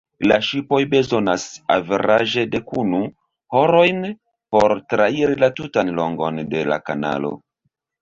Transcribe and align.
La 0.29 0.37
ŝipoj 0.45 0.77
bezonas 0.93 1.43
averaĝe 1.75 2.47
dekunu 2.57 3.03
horojn 3.59 4.03
por 4.57 4.77
trairi 4.95 5.41
la 5.47 5.55
tutan 5.63 5.97
longon 6.03 6.45
de 6.57 6.69
la 6.75 6.85
kanalo. 6.91 7.37